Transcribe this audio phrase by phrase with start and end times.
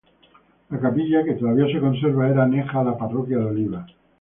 [0.71, 3.85] La capilla, que todavía se conserva, era aneja a la parroquia de Oliva.